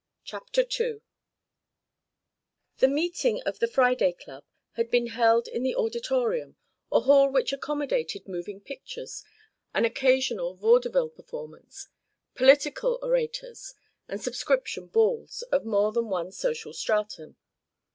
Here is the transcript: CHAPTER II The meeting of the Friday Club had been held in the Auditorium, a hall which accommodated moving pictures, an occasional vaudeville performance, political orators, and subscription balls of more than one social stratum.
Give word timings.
CHAPTER 0.23 0.65
II 0.79 1.01
The 2.79 2.87
meeting 2.87 3.39
of 3.43 3.59
the 3.59 3.67
Friday 3.67 4.13
Club 4.13 4.43
had 4.71 4.89
been 4.89 5.05
held 5.05 5.47
in 5.47 5.61
the 5.61 5.75
Auditorium, 5.75 6.57
a 6.91 7.01
hall 7.01 7.29
which 7.29 7.53
accommodated 7.53 8.27
moving 8.27 8.61
pictures, 8.61 9.23
an 9.75 9.85
occasional 9.85 10.55
vaudeville 10.55 11.09
performance, 11.09 11.87
political 12.33 12.97
orators, 13.03 13.75
and 14.07 14.19
subscription 14.19 14.87
balls 14.87 15.43
of 15.51 15.65
more 15.65 15.91
than 15.91 16.09
one 16.09 16.31
social 16.31 16.73
stratum. 16.73 17.35